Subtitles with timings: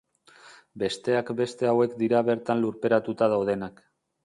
[0.83, 3.89] Besteak beste hauek dira bertan lurperatuta daudenak.